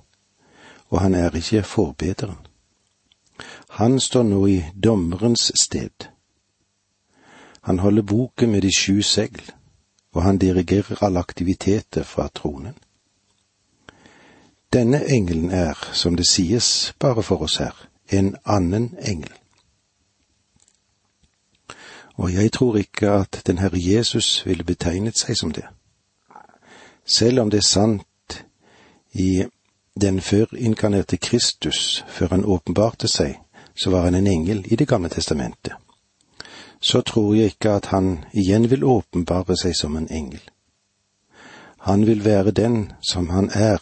og 0.89 1.01
han 1.01 1.15
er 1.15 1.35
ikke 1.35 1.63
forbederen. 1.63 2.37
Han 3.79 3.99
står 3.99 4.23
nå 4.23 4.45
i 4.47 4.63
dommerens 4.83 5.51
sted 5.55 6.09
han 7.61 7.79
holder 7.79 8.01
boken 8.01 8.51
med 8.51 8.61
de 8.61 8.71
sju 8.77 9.01
segl, 9.01 9.51
og 10.13 10.23
han 10.23 10.37
dirigerer 10.37 11.03
alle 11.03 11.19
aktiviteter 11.19 12.03
fra 12.03 12.27
tronen. 12.35 12.73
Denne 14.73 15.05
engelen 15.05 15.51
er, 15.51 15.89
som 15.93 16.15
det 16.15 16.27
sies 16.27 16.93
bare 16.99 17.23
for 17.23 17.41
oss 17.41 17.57
her, 17.57 17.87
en 18.11 18.35
annen 18.45 18.95
engel. 19.01 19.33
Og 22.15 22.33
jeg 22.33 22.51
tror 22.51 22.77
ikke 22.77 23.11
at 23.11 23.41
den 23.47 23.57
Herre 23.57 23.79
Jesus 23.79 24.45
ville 24.45 24.63
betegnet 24.63 25.17
seg 25.17 25.37
som 25.37 25.51
det. 25.51 25.65
Selv 27.05 27.39
om 27.39 27.49
det 27.49 27.57
er 27.57 27.67
sant 27.67 28.43
i 29.13 29.45
den 30.01 30.21
førinkarnerte 30.21 31.17
Kristus, 31.17 32.05
før 32.07 32.27
han 32.27 32.45
åpenbarte 32.45 33.07
seg, 33.07 33.39
så 33.75 33.89
var 33.89 34.01
han 34.01 34.15
en 34.15 34.27
engel 34.27 34.65
i 34.71 34.75
Det 34.75 34.87
gamle 34.87 35.09
testamentet 35.09 35.73
så 36.79 37.01
tror 37.01 37.35
jeg 37.35 37.45
ikke 37.45 37.71
at 37.71 37.85
han 37.85 38.25
igjen 38.33 38.69
vil 38.71 38.83
åpenbare 38.83 39.57
seg 39.59 39.75
som 39.75 39.97
en 39.97 40.07
engel. 40.11 40.41
Han 41.79 42.05
vil 42.07 42.23
være 42.25 42.51
den 42.51 42.91
som 43.01 43.29
han 43.29 43.49
er 43.53 43.79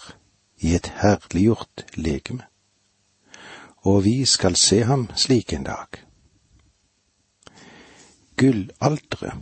i 0.62 0.76
et 0.76 0.92
herliggjort 1.02 1.86
legeme. 1.96 2.44
Og 3.78 4.04
vi 4.06 4.26
skal 4.26 4.56
se 4.56 4.84
ham 4.84 5.10
slik 5.16 5.54
en 5.54 5.64
dag. 5.64 5.88
Gullalteret, 8.38 9.34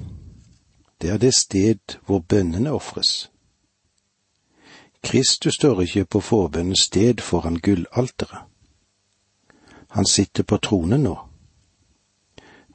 det 1.01 1.09
er 1.09 1.17
det 1.17 1.33
sted 1.33 1.97
hvor 2.05 2.19
bønnene 2.19 2.71
ofres. 2.71 3.31
Kristus 5.03 5.53
står 5.53 5.81
ikke 5.81 6.05
på 6.05 6.19
forbønnens 6.19 6.81
sted 6.81 7.21
foran 7.21 7.59
gullalteret. 7.59 8.39
Han 9.89 10.05
sitter 10.05 10.43
på 10.43 10.57
tronen 10.57 11.03
nå 11.03 11.35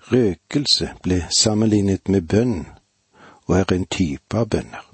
Røkelse 0.09 0.95
ble 1.02 1.26
sammenlignet 1.30 2.09
med 2.09 2.23
bønn, 2.23 2.66
og 3.47 3.59
er 3.59 3.75
en 3.75 3.85
type 3.87 4.37
av 4.37 4.49
bønner. 4.49 4.87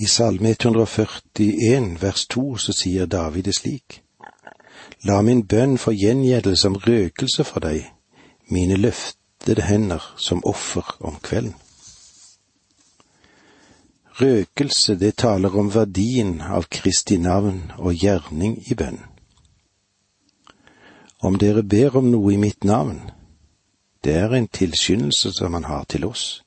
I 0.00 0.06
Salme 0.06 0.54
141 0.54 2.02
vers 2.02 2.26
2 2.26 2.44
så 2.56 2.72
sier 2.72 3.06
David 3.06 3.50
det 3.50 3.54
slik. 3.58 3.98
La 5.04 5.18
min 5.22 5.42
bønn 5.44 5.76
få 5.78 5.92
gjengjelde 5.92 6.54
som 6.56 6.78
røkelse 6.86 7.44
for 7.44 7.60
deg, 7.60 7.90
mine 8.48 8.78
løftede 8.80 9.66
hender 9.68 10.06
som 10.16 10.40
offer 10.44 10.96
om 11.00 11.18
kvelden. 11.20 11.54
Røkelse, 14.20 14.96
det 14.96 15.16
taler 15.16 15.54
om 15.56 15.68
verdien 15.74 16.40
av 16.40 16.68
Kristi 16.68 17.16
navn 17.16 17.72
og 17.78 17.94
gjerning 17.94 18.58
i 18.68 18.76
bønn. 18.76 19.09
Om 21.22 21.38
dere 21.38 21.62
ber 21.62 21.96
om 21.96 22.10
noe 22.10 22.32
i 22.32 22.38
mitt 22.40 22.64
navn, 22.64 23.10
det 24.04 24.14
er 24.16 24.32
en 24.32 24.48
tilskyndelse 24.48 25.32
som 25.32 25.52
han 25.52 25.64
har 25.64 25.84
til 25.84 26.04
oss. 26.08 26.42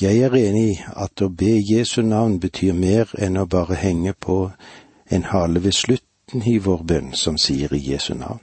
Jeg 0.00 0.18
er 0.18 0.34
enig 0.34 0.64
i 0.70 0.78
at 0.96 1.22
å 1.22 1.28
be 1.28 1.52
Jesu 1.62 2.02
navn 2.02 2.40
betyr 2.40 2.72
mer 2.76 3.12
enn 3.18 3.38
å 3.38 3.46
bare 3.46 3.78
henge 3.80 4.12
på 4.12 4.50
en 5.12 5.24
hale 5.30 5.62
ved 5.64 5.76
slutten 5.76 6.42
i 6.48 6.58
vår 6.58 6.82
bønn 6.88 7.12
som 7.16 7.38
sier 7.38 7.72
i 7.72 7.80
Jesu 7.80 8.14
navn. 8.14 8.40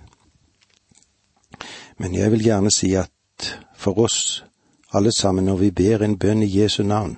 Men 1.97 2.15
jeg 2.15 2.31
vil 2.31 2.45
gjerne 2.45 2.71
si 2.71 2.93
at 2.95 3.49
for 3.75 3.99
oss 3.99 4.43
alle 4.93 5.11
sammen 5.11 5.45
når 5.45 5.57
vi 5.57 5.71
ber 5.71 6.05
en 6.05 6.17
bønn 6.17 6.43
i 6.43 6.53
Jesu 6.53 6.83
navn, 6.83 7.17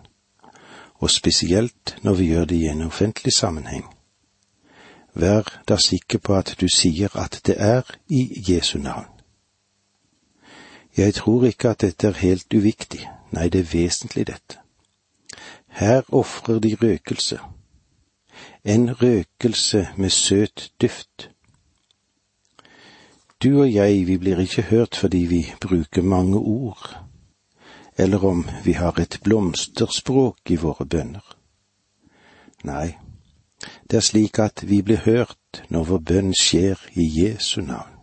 og 1.00 1.10
spesielt 1.10 1.96
når 2.04 2.14
vi 2.14 2.32
gjør 2.32 2.46
det 2.46 2.56
i 2.56 2.68
en 2.72 2.82
offentlig 2.88 3.34
sammenheng, 3.34 3.86
vær 5.14 5.62
da 5.68 5.78
sikker 5.78 6.20
på 6.20 6.36
at 6.36 6.56
du 6.62 6.68
sier 6.70 7.18
at 7.18 7.42
det 7.46 7.56
er 7.58 7.82
i 8.10 8.44
Jesu 8.50 8.78
navn. 8.80 9.08
Jeg 10.98 11.14
tror 11.14 11.46
ikke 11.46 11.70
at 11.70 11.82
dette 11.82 12.08
er 12.08 12.20
helt 12.20 12.54
uviktig, 12.54 13.08
nei, 13.32 13.50
det 13.50 13.60
er 13.60 13.72
vesentlig 13.72 14.28
dette. 14.28 14.60
Her 15.68 16.02
ofrer 16.12 16.60
de 16.60 16.76
røkelse, 16.76 17.40
en 18.64 19.02
røkelse 19.02 19.88
med 19.98 20.10
søt 20.10 20.72
duft. 20.82 21.30
Du 23.44 23.62
og 23.62 23.74
jeg, 23.74 24.08
vi 24.08 24.18
blir 24.18 24.40
ikke 24.40 24.62
hørt 24.62 24.96
fordi 24.96 25.18
vi 25.18 25.54
bruker 25.62 26.02
mange 26.02 26.38
ord, 26.38 27.00
eller 27.98 28.26
om 28.26 28.50
vi 28.64 28.72
har 28.72 29.00
et 29.00 29.20
blomsterspråk 29.24 30.52
i 30.52 30.56
våre 30.56 30.86
bønner. 30.86 31.38
Nei, 32.64 32.98
det 33.90 33.98
er 33.98 34.06
slik 34.06 34.40
at 34.40 34.64
vi 34.68 34.82
blir 34.82 35.04
hørt 35.06 35.64
når 35.70 35.84
vår 35.90 36.04
bønn 36.12 36.34
skjer 36.38 36.80
i 36.94 37.08
Jesu 37.22 37.62
navn. 37.62 37.98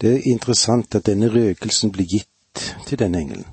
Det 0.00 0.12
er 0.12 0.30
interessant 0.32 0.94
at 0.94 1.06
denne 1.06 1.28
røkelsen 1.30 1.92
blir 1.92 2.06
gitt 2.10 2.74
til 2.86 2.98
denne 2.98 3.20
engelen. 3.20 3.46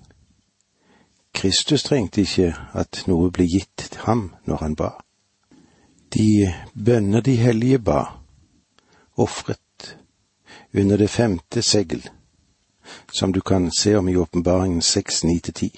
Kristus 1.34 1.84
trengte 1.84 2.22
ikke 2.22 2.56
at 2.74 3.04
noe 3.08 3.30
ble 3.32 3.46
gitt 3.46 4.00
ham 4.06 4.32
når 4.50 4.64
han 4.64 4.76
ba. 4.76 4.90
De 6.14 6.50
bønner 6.74 7.22
de 7.22 7.36
hellige 7.38 7.80
ba, 7.80 8.02
ofret 9.16 9.94
under 10.74 10.98
det 10.98 11.10
femte 11.10 11.62
segl, 11.62 12.02
som 13.14 13.34
du 13.34 13.42
kan 13.42 13.70
se 13.80 13.96
om 13.96 14.10
i 14.10 14.16
åpenbaringen 14.18 14.82
seks, 14.82 15.24
ni 15.24 15.40
til 15.40 15.54
ti, 15.54 15.70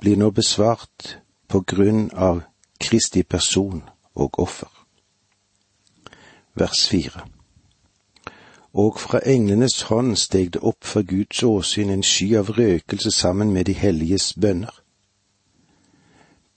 blir 0.00 0.18
nå 0.18 0.30
besvart 0.30 1.18
på 1.48 1.60
grunn 1.60 2.10
av 2.10 2.42
Kristi 2.84 3.22
person 3.22 3.82
og 4.14 4.38
offer. 4.38 4.68
Vers 6.54 6.88
fire. 6.88 7.24
Og 8.74 9.00
fra 9.00 9.20
englenes 9.26 9.82
hånd 9.88 10.16
steg 10.20 10.52
det 10.54 10.60
opp 10.62 10.84
for 10.84 11.06
Guds 11.06 11.42
åsyn 11.46 11.90
en 11.94 12.02
sky 12.02 12.34
av 12.36 12.50
røkelse 12.58 13.10
sammen 13.10 13.52
med 13.54 13.70
de 13.70 13.74
helliges 13.78 14.32
bønner. 14.34 14.74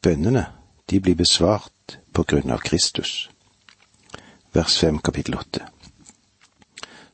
Bønnene, 0.02 0.46
de 0.90 1.00
blir 1.00 1.16
besvart 1.16 2.00
på 2.14 2.24
grunn 2.24 2.52
av 2.52 2.62
Kristus. 2.66 3.30
Vers 4.54 4.80
fem 4.80 5.00
kapittel 5.00 5.38
åtte. 5.38 5.66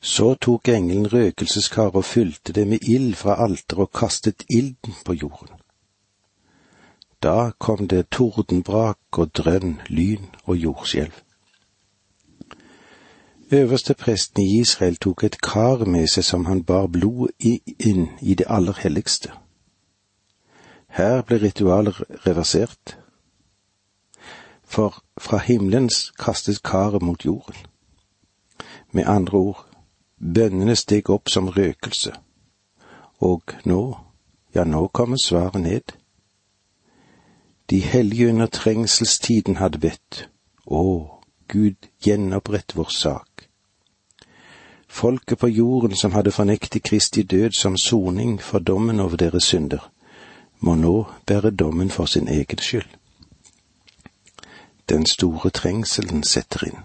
Så 0.02 0.34
tok 0.36 0.68
engelen 0.68 1.08
røkelseskar 1.12 1.96
og 1.96 2.06
fylte 2.06 2.54
det 2.54 2.68
med 2.68 2.88
ild 2.88 3.16
fra 3.16 3.38
alteret 3.46 3.88
og 3.88 3.94
kastet 4.00 4.44
ilden 4.50 4.96
på 5.06 5.14
jorden. 5.14 5.63
Da 7.24 7.52
kom 7.58 7.88
det 7.88 8.10
tordenbrak 8.10 9.18
og 9.18 9.30
drønn, 9.38 9.82
lyn 9.88 10.26
og 10.44 10.58
jordskjelv. 10.58 11.14
Øverste 13.52 13.94
presten 13.94 14.42
i 14.42 14.60
Israel 14.60 14.96
tok 14.96 15.24
et 15.24 15.38
kar 15.42 15.86
med 15.86 16.08
seg 16.12 16.26
som 16.28 16.46
han 16.46 16.64
bar 16.64 16.88
blod 16.88 17.32
inn 17.80 18.10
i 18.22 18.36
det 18.36 18.50
aller 18.50 18.76
helligste. 18.84 19.32
Her 20.88 21.22
ble 21.22 21.40
ritualet 21.46 22.04
reversert, 22.28 22.98
for 24.64 25.00
fra 25.18 25.38
himmelen 25.38 25.90
kastes 26.20 26.60
karet 26.60 27.02
mot 27.02 27.26
jorden. 27.26 27.56
Med 28.92 29.08
andre 29.08 29.38
ord, 29.38 29.66
bønnene 30.20 30.76
steg 30.76 31.10
opp 31.10 31.30
som 31.30 31.48
røkelse, 31.50 32.14
og 33.20 33.56
nå, 33.66 33.84
ja, 34.56 34.64
nå 34.64 34.88
kommer 34.88 35.18
svaret 35.18 35.62
ned 35.62 36.03
de 37.70 37.80
hellige 37.80 38.30
under 38.30 38.46
trengselstiden 38.46 39.58
hadde 39.58 39.80
bedt, 39.80 40.30
Å, 40.66 41.20
Gud, 41.48 41.76
gjenopprett 42.06 42.76
vår 42.76 42.90
sak. 42.90 43.48
Folket 44.88 45.40
på 45.40 45.48
jorden 45.48 45.96
som 45.96 46.12
hadde 46.12 46.32
fornektet 46.32 46.84
Kristi 46.84 47.24
død 47.24 47.52
som 47.52 47.78
soning 47.78 48.42
for 48.42 48.60
dommen 48.60 49.00
over 49.00 49.18
deres 49.18 49.44
synder, 49.44 49.92
må 50.60 50.76
nå 50.76 51.06
bære 51.28 51.52
dommen 51.52 51.90
for 51.90 52.06
sin 52.06 52.28
egen 52.28 52.58
skyld. 52.58 52.90
Den 54.90 55.06
store 55.06 55.50
trengselen 55.50 56.24
setter 56.24 56.68
inn. 56.68 56.84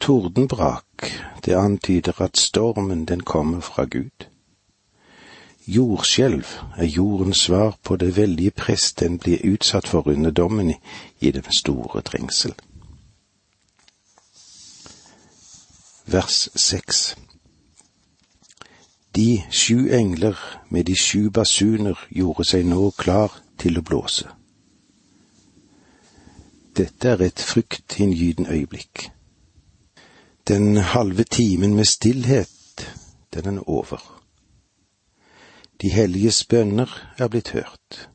Tordenbrak, 0.00 1.12
det 1.44 1.54
antyder 1.56 2.22
at 2.22 2.36
stormen 2.36 3.04
den 3.04 3.20
kommer 3.20 3.60
fra 3.60 3.84
Gud. 3.84 4.27
Jordskjelv 5.68 6.46
er 6.76 6.84
jordens 6.84 7.36
svar 7.36 7.76
på 7.82 7.96
det 7.96 8.16
veldige 8.16 8.50
press 8.50 8.92
den 8.92 9.18
blir 9.18 9.44
utsatt 9.44 9.88
for 9.88 10.08
under 10.08 10.30
dommen 10.30 10.74
i 11.20 11.30
den 11.30 11.52
store 11.52 12.00
trengsel. 12.00 12.54
Vers 16.06 16.48
seks 16.56 17.16
De 19.14 19.42
sju 19.50 19.92
engler 19.92 20.40
med 20.70 20.84
de 20.84 20.96
sju 20.96 21.28
basuner 21.30 22.00
gjorde 22.08 22.48
seg 22.48 22.64
nå 22.64 22.90
klar 22.96 23.34
til 23.60 23.76
å 23.76 23.84
blåse. 23.84 24.24
Dette 26.76 27.08
er 27.12 27.26
et 27.26 27.40
fryktinngytende 27.44 28.56
øyeblikk. 28.56 29.10
Den 30.48 30.76
halve 30.76 31.24
timen 31.24 31.76
med 31.76 31.84
stillhet, 31.84 32.86
den 33.34 33.58
er 33.58 33.68
over. 33.68 34.17
De 35.80 35.88
helliges 35.88 36.44
bønner 36.44 36.90
er 37.18 37.28
blitt 37.30 37.52
hørt. 37.54 38.08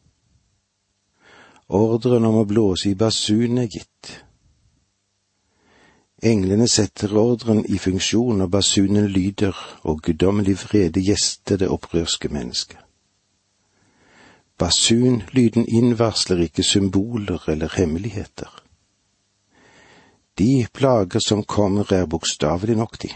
Ordren 1.70 2.26
om 2.28 2.42
å 2.42 2.46
blåse 2.46 2.90
i 2.92 2.96
basun 3.00 3.62
er 3.62 3.70
gitt. 3.72 4.12
Englene 6.24 6.68
setter 6.72 7.16
ordren 7.20 7.64
i 7.66 7.80
funksjon, 7.80 8.44
og 8.44 8.52
basunen 8.52 9.08
lyder, 9.12 9.56
og 9.84 10.02
guddommelig 10.04 10.58
vrede 10.62 11.04
gjester 11.04 11.60
det 11.60 11.72
opprørske 11.72 12.30
mennesket. 12.32 12.80
Basunlyden 14.60 15.66
innvarsler 15.68 16.46
ikke 16.46 16.64
symboler 16.64 17.44
eller 17.50 17.74
hemmeligheter. 17.76 18.52
De 20.38 20.68
plager 20.74 21.20
som 21.20 21.44
kommer, 21.44 21.94
er 21.94 22.06
bokstavelig 22.06 22.78
nok 22.78 23.02
de. 23.02 23.10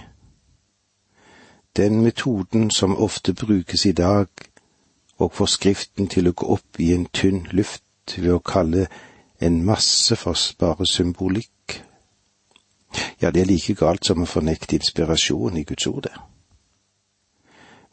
Den 1.78 2.02
metoden 2.02 2.72
som 2.72 2.98
ofte 2.98 3.34
brukes 3.34 3.86
i 3.86 3.92
dag, 3.92 4.28
og 5.18 5.34
får 5.34 5.46
Skriften 5.46 6.08
til 6.08 6.30
å 6.30 6.34
gå 6.34 6.48
opp 6.54 6.80
i 6.80 6.92
en 6.94 7.06
tynn 7.14 7.48
luft 7.52 8.18
ved 8.18 8.34
å 8.34 8.40
kalle 8.40 8.88
en 9.42 9.64
masse 9.66 10.16
for 10.16 10.38
bare 10.60 10.86
symbolikk. 10.86 11.82
Ja, 13.22 13.32
det 13.32 13.42
er 13.42 13.50
like 13.50 13.76
galt 13.76 14.06
som 14.06 14.22
å 14.22 14.30
fornekte 14.30 14.78
inspirasjon 14.78 15.58
i 15.58 15.64
Guds 15.64 15.88
ord. 15.88 16.08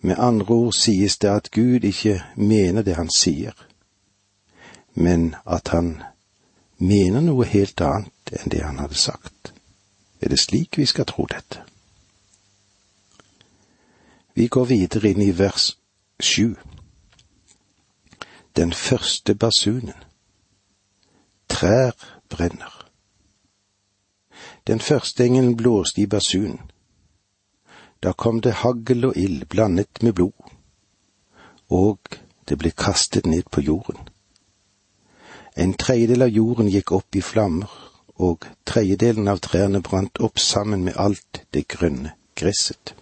Med 0.01 0.19
andre 0.19 0.55
ord 0.55 0.73
sies 0.77 1.19
det 1.19 1.31
at 1.31 1.51
Gud 1.51 1.85
ikke 1.85 2.23
mener 2.37 2.83
det 2.83 2.97
han 2.97 3.11
sier, 3.11 3.53
men 4.95 5.35
at 5.47 5.69
han 5.69 6.03
mener 6.79 7.21
noe 7.21 7.45
helt 7.49 7.81
annet 7.81 8.33
enn 8.33 8.53
det 8.53 8.65
han 8.65 8.79
hadde 8.79 9.01
sagt. 9.01 9.53
Er 10.21 10.29
det 10.29 10.41
slik 10.41 10.79
vi 10.79 10.87
skal 10.87 11.09
tro 11.09 11.27
dette? 11.29 11.65
Vi 14.35 14.47
går 14.47 14.65
videre 14.65 15.11
inn 15.11 15.23
i 15.23 15.33
vers 15.39 15.77
sju. 16.19 16.55
Den 18.57 18.73
første 18.73 19.35
basunen. 19.35 19.95
Trær 21.49 21.95
brenner. 22.29 22.91
Den 24.67 24.81
første 24.81 25.25
engelen 25.25 25.57
blåste 25.57 26.01
i 26.03 26.07
basunen. 26.07 26.61
Da 28.03 28.13
kom 28.13 28.41
det 28.41 28.53
hagl 28.53 29.05
og 29.05 29.17
ild 29.17 29.47
blandet 29.49 30.03
med 30.03 30.13
blod, 30.13 30.51
og 31.71 31.99
det 32.49 32.59
ble 32.59 32.71
kastet 32.71 33.27
ned 33.27 33.49
på 33.51 33.61
jorden. 33.61 34.09
En 35.57 35.73
tredjedel 35.75 36.27
av 36.27 36.35
jorden 36.35 36.69
gikk 36.69 36.93
opp 36.93 37.17
i 37.17 37.23
flammer, 37.23 37.71
og 38.19 38.45
tredjedelen 38.67 39.29
av 39.29 39.41
trærne 39.47 39.81
brant 39.83 40.21
opp 40.21 40.39
sammen 40.39 40.85
med 40.85 40.99
alt 40.99 41.45
det 41.55 41.69
grønne 41.69 42.13
gresset. 42.37 42.95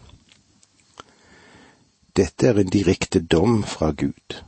Dette 2.16 2.46
er 2.46 2.58
en 2.60 2.68
direkte 2.68 3.20
dom 3.20 3.62
fra 3.64 3.90
Gud. 3.90 4.42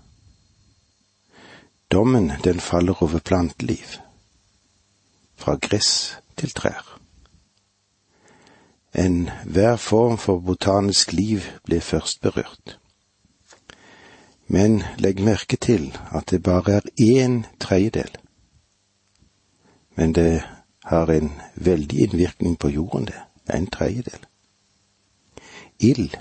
Dommen, 1.93 2.33
den 2.45 2.61
faller 2.61 3.03
over 3.03 3.19
planteliv. 3.19 4.01
Fra 5.37 5.57
gress 5.61 6.19
til 6.37 6.51
trær. 6.51 7.01
Enhver 8.95 9.77
form 9.77 10.19
for 10.19 10.39
botanisk 10.41 11.13
liv 11.13 11.41
ble 11.65 11.81
først 11.81 12.21
berørt. 12.21 12.79
Men 14.47 14.83
legg 14.99 15.23
merke 15.25 15.57
til 15.57 15.97
at 16.13 16.31
det 16.31 16.43
bare 16.43 16.73
er 16.73 16.91
én 17.01 17.43
tredjedel. 17.61 18.13
Men 19.97 20.13
det 20.13 20.43
har 20.85 21.11
en 21.11 21.33
veldig 21.57 21.99
innvirkning 22.01 22.59
på 22.59 22.69
jorden, 22.69 23.07
det. 23.07 23.21
En 23.55 23.67
tredjedel. 23.67 24.21
Ild 25.81 26.17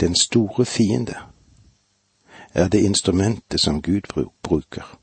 den 0.00 0.14
store 0.16 0.64
fiende, 0.64 1.16
er 2.54 2.68
det 2.68 2.84
instrumentet 2.84 3.60
som 3.60 3.82
Gud 3.82 4.08
bruker. 4.42 4.98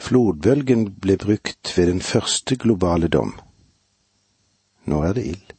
Flodbølgen 0.00 0.86
ble 1.00 1.16
brukt 1.16 1.72
ved 1.76 1.86
den 1.86 2.00
første 2.00 2.56
globale 2.56 3.08
dom. 3.08 3.34
Nå 4.84 5.02
er 5.02 5.12
det 5.12 5.26
ild. 5.26 5.52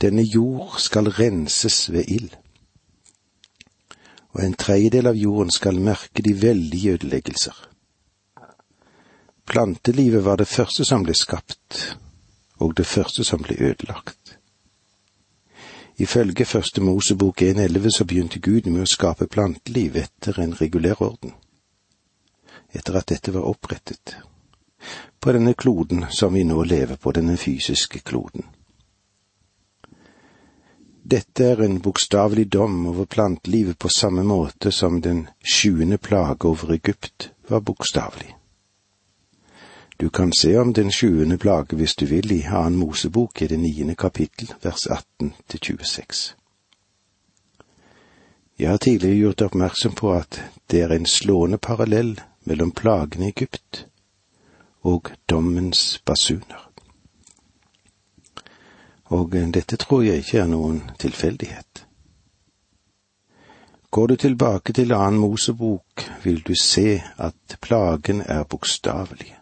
Denne 0.00 0.22
jord 0.22 0.74
skal 0.78 1.08
renses 1.08 1.92
ved 1.92 2.04
ild. 2.08 2.34
Og 4.34 4.44
en 4.44 4.54
tredjedel 4.54 5.06
av 5.06 5.16
jorden 5.16 5.52
skal 5.54 5.80
merke 5.80 6.22
de 6.22 6.34
veldige 6.42 6.98
ødeleggelser. 6.98 7.54
Plantelivet 9.46 10.24
var 10.24 10.36
det 10.36 10.48
første 10.48 10.84
som 10.84 11.04
ble 11.04 11.14
skapt, 11.14 11.96
og 12.58 12.76
det 12.76 12.86
første 12.86 13.24
som 13.24 13.42
ble 13.42 13.56
ødelagt. 13.60 14.23
Ifølge 15.96 16.44
Første 16.44 16.80
Mosebok 16.80 17.42
1.11 17.42 17.90
så 17.90 18.04
begynte 18.04 18.40
Gud 18.42 18.66
med 18.66 18.82
å 18.82 18.90
skape 18.90 19.28
planteliv 19.30 19.96
etter 19.96 20.40
en 20.42 20.56
regulær 20.58 21.02
orden. 21.02 21.34
Etter 22.74 22.98
at 22.98 23.08
dette 23.12 23.34
var 23.34 23.46
opprettet. 23.46 24.16
På 25.20 25.32
denne 25.32 25.54
kloden 25.54 26.06
som 26.10 26.34
vi 26.34 26.42
nå 26.44 26.64
lever 26.66 26.96
på, 26.96 27.12
denne 27.14 27.36
fysiske 27.38 28.02
kloden. 28.02 28.42
Dette 31.04 31.46
er 31.52 31.62
en 31.62 31.78
bokstavelig 31.84 32.48
dom 32.52 32.86
over 32.90 33.06
plantelivet 33.06 33.78
på 33.78 33.88
samme 33.88 34.24
måte 34.26 34.72
som 34.72 35.00
den 35.00 35.28
sjuende 35.40 35.98
plage 35.98 36.48
over 36.48 36.72
Egypt 36.74 37.30
var 37.48 37.60
bokstavelig. 37.60 38.34
Du 40.04 40.10
kan 40.10 40.32
se 40.32 40.58
om 40.58 40.72
den 40.72 40.92
sjuende 40.92 41.38
plage 41.38 41.76
hvis 41.76 41.94
du 41.96 42.04
vil 42.06 42.32
i 42.32 42.42
annen 42.44 42.76
Mosebok 42.76 43.42
i 43.42 43.46
det 43.48 43.56
niende 43.56 43.94
kapittel, 43.94 44.50
vers 44.62 44.86
18 44.86 45.30
til 45.48 45.60
26. 45.60 46.34
Jeg 48.58 48.70
har 48.70 48.76
tidligere 48.76 49.16
gjort 49.16 49.42
oppmerksom 49.42 49.94
på 49.96 50.10
at 50.12 50.42
det 50.70 50.82
er 50.82 50.92
en 50.92 51.06
slående 51.06 51.58
parallell 51.58 52.20
mellom 52.44 52.72
plagene 52.72 53.30
i 53.30 53.32
Egypt 53.32 53.86
og 54.82 55.08
dommens 55.30 56.02
basuner. 56.04 56.68
Og 59.04 59.32
dette 59.32 59.76
tror 59.76 60.02
jeg 60.02 60.20
ikke 60.20 60.38
er 60.38 60.50
noen 60.52 60.82
tilfeldighet. 60.98 61.86
Går 63.90 64.06
du 64.06 64.16
tilbake 64.16 64.72
til 64.72 64.92
annen 64.92 65.20
Mosebok, 65.20 66.04
vil 66.24 66.42
du 66.44 66.52
se 66.54 67.00
at 67.16 67.56
plagen 67.60 68.20
er 68.20 68.44
bokstavelig. 68.44 69.38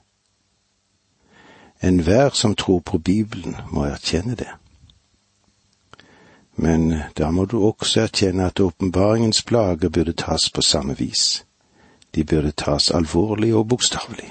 Enhver 1.82 2.30
som 2.30 2.54
tror 2.54 2.80
på 2.80 2.98
Bibelen, 2.98 3.56
må 3.70 3.84
erkjenne 3.84 4.34
det. 4.34 4.48
Men 6.56 6.94
da 7.18 7.30
må 7.30 7.44
du 7.44 7.58
også 7.64 8.00
erkjenne 8.00 8.46
at 8.46 8.60
åpenbaringens 8.60 9.42
plager 9.42 9.88
burde 9.88 10.12
tas 10.12 10.50
på 10.50 10.62
samme 10.62 10.96
vis. 10.98 11.44
De 12.14 12.24
burde 12.24 12.52
tas 12.52 12.90
alvorlig 12.90 13.54
og 13.54 13.68
bokstavelig. 13.68 14.30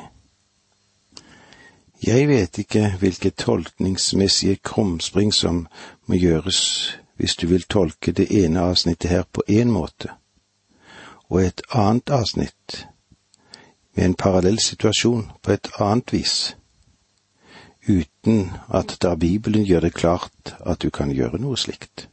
Jeg 2.03 2.27
vet 2.27 2.57
ikke 2.57 2.95
hvilke 2.99 3.29
tolkningsmessige 3.29 4.55
krumspring 4.55 5.33
som 5.33 5.67
må 6.05 6.15
gjøres 6.15 6.61
hvis 7.21 7.35
du 7.35 7.47
vil 7.47 7.63
tolke 7.63 8.11
det 8.11 8.31
ene 8.31 8.61
avsnittet 8.61 9.09
her 9.09 9.23
på 9.33 9.43
én 9.49 9.69
måte, 9.69 10.09
og 11.29 11.43
et 11.43 11.61
annet 11.69 12.09
avsnitt 12.09 12.87
med 13.95 14.05
en 14.05 14.13
parallell 14.13 14.59
situasjon 14.59 15.27
på 15.43 15.51
et 15.51 15.69
annet 15.79 16.13
vis, 16.13 16.55
uten 17.87 18.51
at 18.69 18.97
da 19.01 19.15
Bibelen 19.15 19.65
gjør 19.65 19.79
det 19.79 19.93
klart 19.93 20.55
at 20.59 20.81
du 20.81 20.89
kan 20.89 21.11
gjøre 21.11 21.41
noe 21.41 21.57
slikt. 21.57 22.07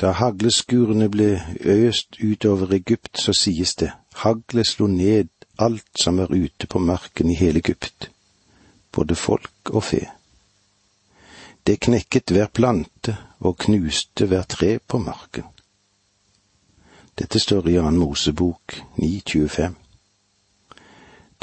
Da 0.00 0.10
hagleskurene 0.18 1.08
ble 1.08 1.38
øst 1.60 2.18
utover 2.18 2.74
Egypt, 2.74 3.20
så 3.20 3.32
sies 3.32 3.74
det, 3.74 3.92
haglet 4.14 4.66
slo 4.66 4.86
ned 4.86 5.30
alt 5.58 6.00
som 6.00 6.18
er 6.18 6.34
ute 6.34 6.66
på 6.66 6.78
marken 6.78 7.30
i 7.30 7.38
hele 7.38 7.62
Egypt, 7.62 8.10
både 8.92 9.14
folk 9.14 9.70
og 9.70 9.82
fe. 9.82 10.02
Det 11.66 11.78
knekket 11.80 12.30
hver 12.34 12.50
plante 12.52 13.16
og 13.40 13.56
knuste 13.58 14.26
hver 14.26 14.42
tre 14.42 14.78
på 14.78 14.98
marken. 14.98 15.46
Dette 17.18 17.38
står 17.38 17.68
i 17.70 17.78
annen 17.78 17.98
Mosebok 17.98 18.74
925. 18.98 19.83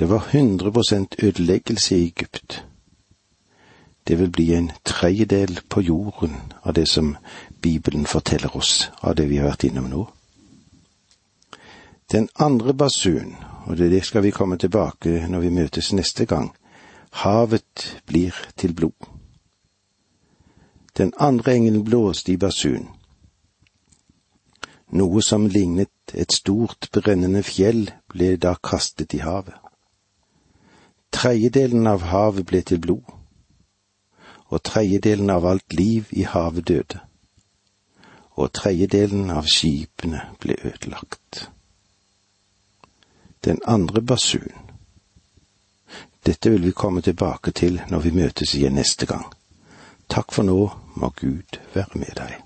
Det 0.01 0.09
var 0.09 0.19
100% 0.19 1.25
ødeleggelse 1.25 1.95
i 1.95 2.03
Egypt. 2.03 2.65
Det 4.07 4.19
vil 4.19 4.31
bli 4.31 4.53
en 4.53 4.71
tredjedel 4.85 5.59
på 5.69 5.81
jorden 5.81 6.35
av 6.63 6.73
det 6.73 6.87
som 6.87 7.17
Bibelen 7.61 8.05
forteller 8.05 8.55
oss 8.57 8.91
av 9.01 9.15
det 9.15 9.29
vi 9.29 9.37
har 9.37 9.45
vært 9.45 9.63
innom 9.63 9.91
nå. 9.91 10.07
Den 12.11 12.29
andre 12.35 12.73
basun, 12.73 13.35
og 13.65 13.77
det 13.77 14.05
skal 14.05 14.23
vi 14.23 14.31
komme 14.31 14.57
tilbake 14.57 15.27
når 15.29 15.39
vi 15.39 15.49
møtes 15.49 15.93
neste 15.93 16.25
gang, 16.25 16.49
havet 17.11 18.01
blir 18.05 18.33
til 18.57 18.73
blod. 18.73 19.05
Den 20.97 21.13
andre 21.19 21.55
engelen 21.55 21.83
blåste 21.83 22.31
i 22.31 22.37
basun. 22.37 22.87
Noe 24.89 25.21
som 25.21 25.45
lignet 25.45 25.93
et 26.13 26.33
stort 26.33 26.89
brennende 26.91 27.43
fjell 27.43 27.91
ble 28.09 28.37
da 28.37 28.55
kastet 28.63 29.13
i 29.13 29.21
havet. 29.21 29.61
Tredjedelen 31.11 31.87
av 31.87 32.05
havet 32.07 32.47
ble 32.47 32.61
til 32.61 32.79
blod, 32.79 33.07
og 34.49 34.63
tredjedelen 34.63 35.29
av 35.29 35.45
alt 35.45 35.73
liv 35.73 36.11
i 36.11 36.23
havet 36.27 36.67
døde, 36.67 36.99
og 38.35 38.51
tredjedelen 38.55 39.29
av 39.29 39.47
skipene 39.47 40.23
ble 40.39 40.55
ødelagt 40.63 41.49
den 43.43 43.59
andre 43.65 44.01
basun. 44.01 44.51
Dette 46.25 46.49
vil 46.49 46.63
vi 46.63 46.71
komme 46.71 47.01
tilbake 47.01 47.51
til 47.51 47.81
når 47.89 47.99
vi 47.99 48.11
møtes 48.11 48.53
igjen 48.55 48.77
neste 48.77 49.05
gang. 49.09 49.25
Takk 50.09 50.33
for 50.33 50.45
nå, 50.45 50.69
må 50.95 51.09
Gud 51.17 51.57
være 51.73 51.97
med 51.99 52.13
deg. 52.17 52.41